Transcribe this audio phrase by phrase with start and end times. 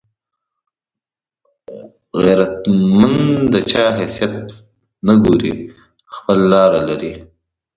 [2.21, 4.55] غیرتمند د چا حیثیت ته
[5.05, 5.53] نه ګوري،
[6.15, 7.11] خپله لار لري